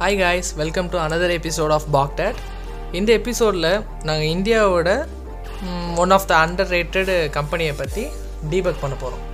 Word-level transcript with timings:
Hi 0.00 0.18
guys 0.18 0.48
welcome 0.58 0.88
to 0.90 0.96
another 1.04 1.28
episode 1.36 1.72
of 1.76 1.86
பாக்டட் 1.94 2.36
இந்த 2.92 3.10
எபிசோடில் 3.12 3.66
நாங்கள் 4.06 4.28
இந்தியாவோட 4.28 4.90
one 6.02 6.12
of 6.16 6.26
the 6.28 6.34
under 6.42 6.70
rated 6.74 7.10
கம்பெனியை 7.36 7.72
பற்றி 7.74 8.04
டீபக் 8.50 8.80
பண்ண 8.80 8.96
போகிறோம் 8.96 9.24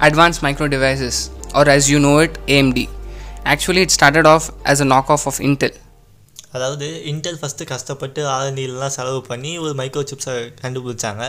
Advanced 0.00 0.40
Micro 0.42 0.66
Devices, 0.68 1.16
or 1.54 1.64
as 1.68 1.84
you 1.90 1.98
know 1.98 2.14
it, 2.18 2.34
AMD. 2.48 2.78
Actually, 3.44 3.82
it 3.82 3.90
started 3.90 4.26
off 4.26 4.44
as 4.64 4.80
a 4.80 4.88
knockoff 4.92 5.24
of 5.30 5.38
Intel. 5.48 5.72
அதாவது 6.54 6.88
Intel 7.10 7.38
first 7.40 7.68
கஷ்டப்பட்டு 7.70 8.22
ஆர்என்டிலாம் 8.32 8.94
செலவு 8.96 9.20
பண்ணி 9.28 9.52
ஒரு 9.58 9.72
மைக்ரோ 9.74 10.02
சிப்ஸை 10.10 10.34
கண்டுபிடிச்சாங்க 10.60 11.24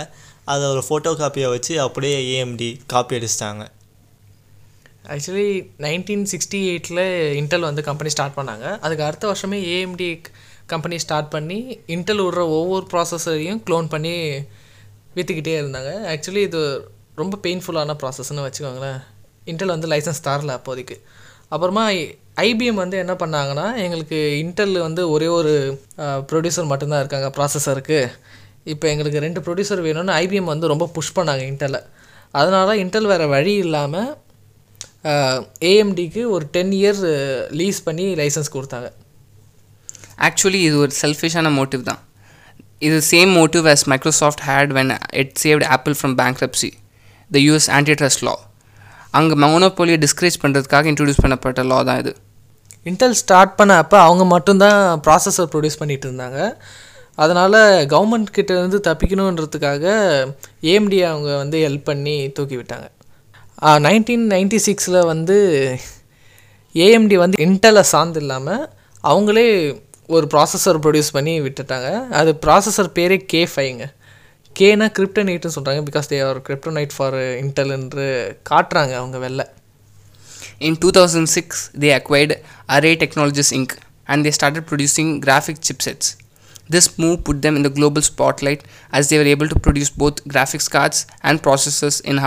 அதை 0.45 0.63
ஒரு 0.69 0.83
ஃபோட்டோ 0.87 1.13
காப்பியை 1.21 1.49
வச்சு 1.49 1.75
அப்படியே 1.81 2.17
ஏஎம்டி 2.33 2.69
காப்பி 2.87 3.17
அடிச்சிட்டாங்க 3.19 3.63
ஆக்சுவலி 5.11 5.47
நைன்டீன் 5.85 6.25
சிக்ஸ்டி 6.31 6.59
எயிட்டில் 6.71 7.01
இன்டெல் 7.39 7.67
வந்து 7.69 7.81
கம்பெனி 7.87 8.09
ஸ்டார்ட் 8.13 8.37
பண்ணாங்க. 8.37 8.65
அதுக்கு 8.85 9.03
அடுத்த 9.07 9.25
வருஷமே 9.31 9.57
ஏஎம்டி 9.73 10.07
கம்பெனி 10.73 10.97
ஸ்டார்ட் 11.03 11.29
பண்ணி 11.33 11.57
இன்டெல் 11.95 12.23
விடுற 12.25 12.43
ஒவ்வொரு 12.59 12.85
ப்ராசஸரையும் 12.93 13.59
க்ளோன் 13.67 13.89
பண்ணி 13.93 14.13
விற்றுக்கிட்டே 15.15 15.55
இருந்தாங்க. 15.61 15.91
ஆக்சுவலி 16.13 16.43
இது 16.49 16.61
ரொம்ப 17.21 17.37
பெயின்ஃபுல்லான 17.45 17.95
ப்ராசஸ்னு 18.03 18.45
வச்சுக்கோங்களேன். 18.47 18.99
இன்டெல் 19.51 19.73
வந்து 19.75 19.89
லைசன்ஸ் 19.93 20.25
தரல 20.27 20.55
அப்போதைக்கு. 20.59 20.97
அப்புறமா 21.53 21.83
ஐபிஎம் 22.47 22.81
வந்து 22.83 22.97
என்ன 23.03 23.13
பண்ணாங்கன்னா 23.23 23.65
எங்களுக்கு 23.85 24.19
இன்டெல் 24.43 24.77
வந்து 24.87 25.01
ஒரே 25.15 25.27
ஒரு 25.39 25.51
ப்ரொடியூசர் 26.29 26.71
மட்டும்தான் 26.71 27.03
இருக்காங்க 27.03 27.27
ப்ராசஸருக்கு 27.37 27.99
இப்போ 28.73 28.85
எங்களுக்கு 28.93 29.19
ரெண்டு 29.25 29.39
ப்ரொடியூசர் 29.45 29.85
வேணும்னு 29.87 30.13
ஐபிஎம் 30.23 30.51
வந்து 30.53 30.71
ரொம்ப 30.73 30.85
புஷ் 30.95 31.15
பண்ணாங்க 31.17 31.43
இன்டெல்லை 31.51 31.81
அதனால் 32.39 32.79
இன்டெல் 32.83 33.09
வேறு 33.11 33.25
வழி 33.33 33.53
இல்லாமல் 33.65 34.09
ஏஎம்டிக்கு 35.71 36.21
ஒரு 36.35 36.45
டென் 36.55 36.73
இயர்ஸ் 36.79 37.05
லீஸ் 37.61 37.79
பண்ணி 37.87 38.07
லைசன்ஸ் 38.21 38.53
கொடுத்தாங்க. 38.55 38.89
Actually, 40.27 40.59
இது 40.67 40.75
ஒரு 40.83 40.93
செல்ஃபிஷான 41.01 41.51
மோட்டிவ் 41.59 41.83
தான். 41.87 42.01
இது 42.87 42.97
same 43.09 43.31
motive 43.39 43.65
as 43.71 43.81
Microsoft 43.93 44.39
had 44.49 44.67
when 44.77 44.89
it 45.21 45.29
saved 45.43 45.63
Apple 45.75 45.95
from 46.01 46.11
bankruptcy, 46.21 46.71
the 47.35 47.41
US 47.49 47.65
antitrust 47.77 48.21
law. 48.27 48.37
அங்கே 49.17 49.35
மோனோபோலியை 49.43 49.97
டிஸ்கரேஜ் 50.03 50.37
பண்ணுறதுக்காக 50.43 50.87
இன்ட்ரடியூஸ் 50.91 51.21
பண்ணப்பட்ட 51.23 51.63
லா 51.71 51.79
தான் 51.89 51.99
இது. 52.03 52.13
இன்டெல் 52.91 53.17
ஸ்டார்ட் 53.23 53.53
பண்ண 53.59 53.73
அப்போ 53.83 53.97
அவங்க 54.07 54.23
மட்டும்தான் 54.35 54.79
ப்ராசஸர் 55.07 55.51
ப்ரொடியூஸ் 55.53 55.79
பண்ணிகிட்டு 55.81 56.07
இருந்தாங்க. 56.09 56.39
அதனால் 57.23 57.57
கவர்மெண்ட் 57.93 58.35
கிட்ட 58.37 58.51
இருந்து 58.59 58.79
தப்பிக்கணுன்றதுக்காக 58.89 59.85
ஏஎம்டி 60.71 60.99
அவங்க 61.11 61.29
வந்து 61.43 61.57
ஹெல்ப் 61.65 61.87
பண்ணி 61.91 62.15
தூக்கி 62.37 62.55
விட்டாங்க. 62.61 62.87
நைன்டீன் 63.67 64.31
நைன்டி 64.31 64.55
சிக்ஸில் 64.55 65.05
வந்து 65.05 65.37
ஏஎம்டி 66.75 67.15
வந்து 67.15 67.37
இன்டலை 67.37 67.81
சார்ந்து 67.81 68.19
இல்லாமல் 68.19 68.69
அவங்களே 69.03 69.75
ஒரு 70.05 70.27
ப்ராசஸர் 70.27 70.79
ப்ரொடியூஸ் 70.79 71.11
பண்ணி 71.11 71.41
விட்டுட்டாங்க 71.41 72.07
அது 72.07 72.39
ப்ராசஸர் 72.45 72.89
பேரே 72.89 73.25
கே 73.25 73.45
ஃபைங்க 73.45 73.93
கேனா 74.57 74.85
கிரிப்டனைட்னு 74.85 75.53
சொல்கிறாங்க 75.55 75.91
because 75.91 76.09
they 76.09 76.21
are 76.21 76.37
kryptonite 76.37 76.91
for 76.91 77.15
Intel 77.15 77.71
காட்டுறாங்க 78.49 78.91
அவங்க 78.91 79.17
வெளில 79.17 79.45
in 80.59 80.75
two 80.75 80.89
thousand 80.89 81.25
six 81.25 81.71
they 81.79 81.93
acquired 81.93 82.35
array 82.67 82.95
technologies 82.95 83.53
Inc 83.53 83.73
and 84.05 84.25
they 84.27 84.29
started 84.29 84.67
producing 84.67 85.19
graphic 85.19 85.63
chipsets 85.67 86.17
this 86.71 86.89
move 86.97 87.17
put 87.23 87.39
them 87.41 87.55
in 87.55 87.61
the 87.61 87.69
global 87.69 88.01
spotlight 88.01 88.63
as 88.91 89.09
they 89.09 89.17
were 89.17 89.27
able 89.27 89.47
to 89.47 89.59
produce 89.59 89.89
both 89.89 90.23
graphics 90.23 90.69
cards 90.69 91.07
and 91.23 91.41
processors 91.41 92.01
in. 92.01 92.19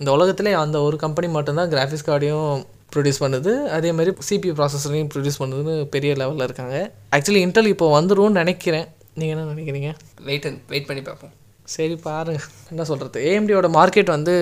இந்த 0.00 0.10
உலகத்திலே 0.16 0.52
அந்த 0.64 0.76
ஒரு 0.88 0.96
company 1.04 1.28
மட்டும்தான் 1.36 1.70
graphics 1.74 2.08
கார்டையும் 2.08 2.50
produce 2.94 3.22
பண்ணுது. 3.24 3.52
அதே 3.76 3.90
மாதிரி 3.92 4.12
CPU 4.28 4.52
ப்ராசஸரையும் 4.58 5.10
produce 5.14 5.40
பண்ணுதுன்னு 5.42 5.74
பெரிய 5.94 6.12
லெவலில் 6.22 6.46
இருக்காங்க. 6.48 6.76
ஆக்சுவலி 7.16 7.42
இன்டெல் 7.46 7.72
இப்போ 7.74 7.88
வந்துரும்னு 7.98 8.40
நினைக்கிறேன். 8.42 8.86
நீங்கள் 9.20 9.36
என்ன 9.36 9.50
நினைக்கிறீங்க? 9.52 9.90
வெயிட் 10.28 10.48
வெயிட் 10.72 10.88
பண்ணி 10.90 11.02
பார்ப்போம். 11.08 11.32
சரி 11.72 11.94
பாரு. 12.04 12.34
என்ன 12.72 12.82
சொல்கிறது 12.90 13.18
ஏஎம்டியோட 13.30 13.66
மார்க்கெட் 13.76 14.10
வந்து 14.14 14.34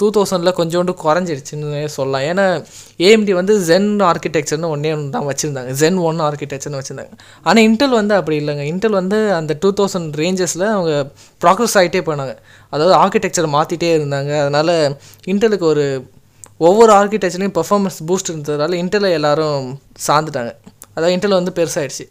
டூ 0.00 0.06
தௌசண்டில் 0.16 0.56
கொஞ்சோண்டு 0.58 0.92
குறைஞ்சிருச்சுன்னு 1.02 1.80
சொல்லலாம். 1.94 2.24
ஏன்னா 2.30 2.44
ஏஎம்டி 3.06 3.32
வந்து 3.38 3.54
ஜென் 3.68 3.88
ஆர்கிடெக்சர்னு 4.08 4.70
ஒன்றே 4.74 4.90
ஒன்று 4.96 5.14
தான் 5.16 5.28
வச்சுருந்தாங்க. 5.30 5.70
ஜென் 5.82 5.98
ஒன் 6.08 6.20
ஆர்கிடெக்சர்னு 6.26 6.80
வச்சுருந்தாங்க. 6.80 7.14
ஆனால் 7.46 7.62
இன்டெல் 7.68 7.96
வந்து 8.00 8.14
அப்படி 8.18 8.36
இல்லைங்க. 8.42 8.64
இன்டெல் 8.72 8.98
வந்து 9.00 9.20
அந்த 9.38 9.54
டூ 9.62 9.70
தௌசண்ட் 9.80 10.18
ரேஞ்சஸில் 10.22 10.66
அவங்க 10.74 10.92
ப்ராக்ரஸ் 11.44 11.76
ஆகிட்டே 11.80 12.02
போனாங்க. 12.10 12.34
அதாவது 12.72 12.94
ஆர்கிடெக்சர் 13.02 13.48
மாற்றிட்டே 13.56 13.90
இருந்தாங்க. 13.98 14.32
அதனால் 14.44 14.74
இன்டெலுக்கு 15.32 15.66
ஒரு 15.72 15.86
ஒவ்வொரு 16.68 16.92
ஆர்கிடெக்சர்லையும் 17.00 17.56
பெர்ஃபார்மன்ஸ் 17.60 17.98
பூஸ்ட் 18.08 18.32
இருந்ததால் 18.32 18.76
இன்டெலை 18.82 19.10
எல்லோரும் 19.20 19.64
சார்ந்துட்டாங்க 20.08 20.52
அதாவது 20.96 21.14
இன்டெல் 21.16 21.40
வந்து 21.40 21.54
பெருசாகிடுச்சு 21.60 22.04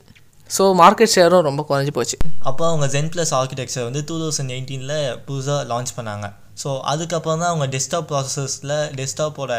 ஸோ 0.49 0.63
மார்க்கெட் 0.81 1.13
ஷேரும் 1.15 1.45
ரொம்ப 1.47 1.61
குறைஞ்சி 1.69 1.91
போச்சு. 1.97 2.15
அப்போ 2.49 2.63
அவங்க 2.69 2.85
ஜென் 2.95 3.11
ப்ளஸ் 3.13 3.33
ஆர்கிடெக்சர் 3.39 3.85
வந்து 3.87 4.01
டூ 4.09 4.15
தௌசண்ட் 4.23 4.53
எயிட்டீனில் 4.55 4.97
புதுசாக 5.27 5.59
லான்ச் 5.71 5.91
பண்ணாங்க. 5.97 6.27
ஸோ 6.61 6.69
அதுக்கப்புறம் 6.91 7.39
தான் 7.43 7.51
அவங்க 7.51 7.67
டெஸ்க்டாப் 7.75 8.07
ப்ராசஸஸில் 8.11 8.73
டெஸ்க்டாப்போட 8.99 9.53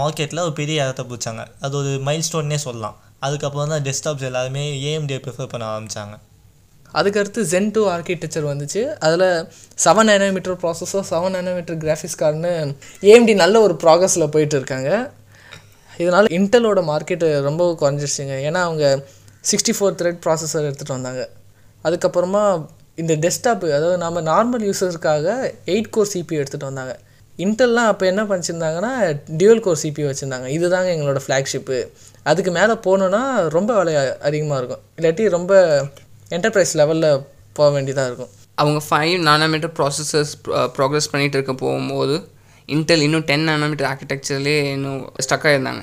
மார்க்கெட்டில் 0.00 0.42
ஒரு 0.46 0.54
பெரிய 0.60 0.84
இடத்த 0.86 1.02
பிடிச்சாங்க. 1.10 1.44
அது 1.66 1.74
ஒரு 1.82 1.92
மைல் 2.08 2.26
ஸ்டோன்னே 2.28 2.58
சொல்லலாம். 2.66 2.96
அதுக்கப்புறம் 3.26 3.72
தான் 3.74 3.84
டெஸ்க்டாப்ஸ் 3.86 4.26
எல்லாருமே 4.30 4.64
ஏஎம்டியை 4.90 5.20
ப்ரிஃபர் 5.24 5.52
பண்ண 5.52 5.64
ஆரம்பித்தாங்க 5.74 6.16
அதுக்கடுத்து 7.00 7.40
ஜென் 7.50 7.70
டூ 7.74 7.82
ஆர்கிடெக்சர் 7.94 8.46
வந்துச்சு. 8.52 8.80
அதில் 9.06 9.26
seven 9.84 10.08
nanometre 10.10 10.56
processor 10.62 11.06
seven 11.10 11.34
nanometre 11.36 11.78
graphics 11.84 12.18
கார்டுன்னு 12.22 12.52
AMD 13.10 13.34
நல்ல 13.42 13.60
ஒரு 13.66 13.74
ப்ராக்ரஸில் 13.82 14.32
போயிட்டு 14.34 14.56
இருக்காங்க. 14.60 14.90
இதனால் 16.02 16.30
இன்டெலோட 16.38 16.80
மார்க்கெட்டு 16.90 17.28
ரொம்ப 17.48 17.62
குறைஞ்சிருச்சுங்க. 17.82 18.36
ஏன்னா 18.48 18.60
அவங்க 18.68 18.84
சிக்ஸ்டி 19.48 19.72
ஃபோர் 19.76 19.96
த்ரெட் 20.00 20.20
ப்ராசஸர் 20.24 20.66
எடுத்துகிட்டு 20.68 20.96
வந்தாங்க. 20.98 21.22
அதுக்கப்புறமா 21.86 22.42
இந்த 23.02 23.12
டெஸ்க்டாப்பு 23.24 23.66
அதாவது 23.76 23.98
நம்ம 24.04 24.20
நார்மல் 24.32 24.64
யூசர்ஸ்க்காக 24.68 25.26
எயிட் 25.74 25.92
கோர் 25.94 26.10
சிபி 26.12 26.34
எடுத்துகிட்டு 26.40 26.70
வந்தாங்க. 26.70 26.94
இன்டெல்லாம் 27.44 27.88
அப்போ 27.92 28.04
என்ன 28.12 28.22
பண்ணிச்சிருந்தாங்கன்னா 28.30 28.90
டியூவல் 29.38 29.62
கோர் 29.66 29.80
சிபி 29.82 30.02
வச்சுருந்தாங்க. 30.08 30.48
இதுதாங்க 30.56 30.88
எங்களோட 30.96 31.20
ஃப்ளாக்ஷிப்பு 31.26 31.78
அதுக்கு 32.30 32.50
மேலே 32.58 32.74
போகணுன்னா 32.86 33.22
ரொம்ப 33.56 33.70
விலை 33.78 33.94
அதிகமாக 34.28 34.58
இருக்கும். 34.60 34.82
இல்லாட்டி 34.98 35.24
ரொம்ப 35.36 35.52
என்டர்பிரைஸ் 36.36 36.74
லெவலில் 36.80 37.08
போக 37.58 37.68
வேண்டியதாக 37.76 38.10
இருக்கும். 38.10 38.32
அவங்க 38.62 38.80
ஃபைவ் 38.88 39.14
நானோமீட்டர் 39.30 39.72
ப்ராசஸர்ஸ் 39.78 40.34
ப்ராக்ரெஸ் 40.76 41.10
பண்ணிகிட்டு 41.12 41.38
இருக்க 41.38 41.54
போகும்போது 41.64 42.16
இன்டெல் 42.74 43.04
இன்னும் 43.06 43.26
டென் 43.30 43.48
நானோமீட்டர் 43.50 43.88
ஆர்கிடெக்சர்லேயே 43.92 44.60
இன்னும் 44.74 45.00
ஸ்டக்காக 45.26 45.54
இருந்தாங்க 45.56 45.82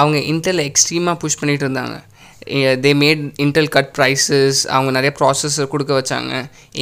அவங்க 0.00 0.18
இன்டெல் 0.32 0.62
எக்ஸ்ட்ரீமாக 0.68 1.16
புஷ் 1.22 1.40
பண்ணிகிட்டு 1.40 1.66
இருந்தாங்க. 1.66 1.96
They 2.84 2.90
made 3.02 3.22
Intel 3.44 3.70
cut 3.76 3.92
prices 3.98 4.60
அவங்க 4.74 4.90
நிறைய 4.96 5.12
ப்ராசஸர் 5.18 5.72
கொடுக்க 5.74 5.92
வச்சாங்க. 5.98 6.32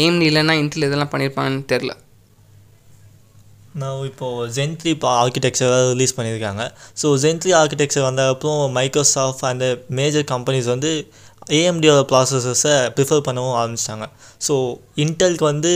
ஏஎம்டி 0.03 0.29
இல்லைன்னா 0.31 0.57
இன்டெல் 0.63 0.87
இதெல்லாம் 0.89 1.13
பண்ணியிருப்பாங்கன்னு 1.15 1.65
தெரில. 1.73 1.93
நான் 3.81 4.05
இப்போது 4.11 4.47
ஜென் 4.55 4.77
த்ரீ 4.79 4.91
இப்போ 4.97 5.09
ஆர்கிடெக்சர் 5.23 5.75
ரிலீஸ் 5.93 6.15
பண்ணியிருக்காங்க. 6.19 6.63
ஸோ 7.01 7.09
ஜென் 7.25 7.41
த்ரீ 7.43 7.51
ஆர்கிடெக்சர் 7.63 8.07
வந்த 8.09 8.23
அப்புறம் 8.35 8.63
மைக்ரோசாஃப்ட் 8.79 9.45
அந்த 9.51 9.67
மேஜர் 9.99 10.27
கம்பெனிஸ் 10.33 10.71
வந்து 10.75 10.91
ஏஎம்டியோட 11.59 12.01
ப்ராசஸஸை 12.11 12.75
ப்ரிஃபர் 12.97 13.23
பண்ணவும் 13.29 13.57
ஆரம்பிச்சிட்டாங்க. 13.61 14.07
ஸோ 14.47 14.55
இன்டெலுக்கு 15.05 15.47
வந்து 15.53 15.73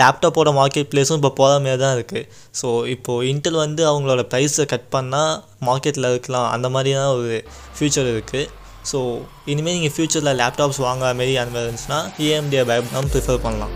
லேப்டாப்போட 0.00 0.50
மார்க்கெட் 0.58 0.90
ப்ளேஸும் 0.92 1.18
இப்போ 1.20 1.32
போகிற 1.40 1.54
மாரி 1.64 1.78
தான் 1.82 1.94
இருக்குது 1.98 2.26
ஸோ 2.60 2.68
இப்போது 2.94 3.26
இன்டெல் 3.32 3.58
வந்து 3.64 3.82
அவங்களோட 3.90 4.22
ப்ரைஸை 4.32 4.64
கட் 4.72 4.88
பண்ணால் 4.94 5.32
மார்க்கெட்டில் 5.68 6.10
இருக்கலாம். 6.12 6.48
அந்த 6.54 6.68
மாதிரி 6.74 6.90
தான் 7.00 7.12
ஒரு 7.16 7.32
ஃப்யூச்சர் 7.76 8.10
இருக்குது 8.14 8.44
ஸோ 8.92 8.98
இனிமேல் 9.46 9.76
நீங்கள் 9.78 9.94
ஃப்யூச்சரில் 9.94 10.36
லேப்டாப்ஸ் 10.42 10.82
வாங்குற 10.88 11.10
மாரி 11.20 11.36
அந்த 11.36 11.54
மாதிரி 11.54 11.66
இருந்துச்சுன்னா 11.66 12.00
ஏஎம்டியை 12.28 12.64
பயப்படாமல் 12.64 13.12
ப்ரிஃபர் 13.14 13.44
பண்ணலாம் 13.46 13.74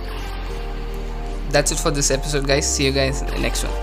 That's 1.53 1.71
it 1.71 1.79
for 1.79 1.91
this 1.91 2.11
episode, 2.11 2.47
guys. 2.47 2.67
See 2.67 2.87
you 2.87 2.93
guys 2.93 3.21
in 3.21 3.27
the 3.27 3.39
next 3.39 3.65
one. 3.65 3.82